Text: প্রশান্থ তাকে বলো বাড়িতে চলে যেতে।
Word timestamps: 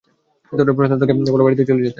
প্রশান্থ 0.71 1.01
তাকে 1.01 1.13
বলো 1.27 1.43
বাড়িতে 1.45 1.63
চলে 1.65 1.77
যেতে। 1.77 1.89